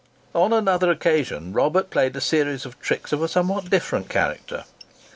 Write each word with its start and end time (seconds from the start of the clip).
On 0.33 0.51
another 0.51 0.89
occasion, 0.89 1.53
Robert 1.53 1.91
played 1.91 2.15
a 2.15 2.21
series 2.21 2.65
of 2.65 2.79
tricks 2.81 3.13
of 3.13 3.21
a 3.21 3.27
somewhat 3.27 3.69
different 3.69 4.09
character. 4.09 4.63